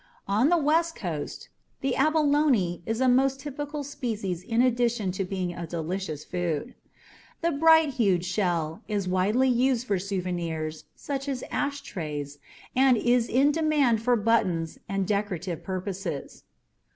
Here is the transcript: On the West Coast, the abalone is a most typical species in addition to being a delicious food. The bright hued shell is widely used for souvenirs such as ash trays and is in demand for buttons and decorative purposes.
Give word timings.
On 0.27 0.49
the 0.49 0.57
West 0.57 0.95
Coast, 0.95 1.49
the 1.81 1.95
abalone 1.95 2.81
is 2.87 3.01
a 3.01 3.07
most 3.07 3.39
typical 3.39 3.83
species 3.83 4.41
in 4.41 4.59
addition 4.59 5.11
to 5.11 5.23
being 5.23 5.53
a 5.53 5.67
delicious 5.67 6.25
food. 6.25 6.73
The 7.41 7.51
bright 7.51 7.89
hued 7.89 8.25
shell 8.25 8.81
is 8.87 9.07
widely 9.07 9.47
used 9.47 9.85
for 9.85 9.99
souvenirs 9.99 10.85
such 10.95 11.29
as 11.29 11.43
ash 11.51 11.81
trays 11.81 12.39
and 12.75 12.97
is 12.97 13.27
in 13.29 13.51
demand 13.51 14.01
for 14.01 14.15
buttons 14.15 14.79
and 14.89 15.05
decorative 15.07 15.63
purposes. 15.63 16.45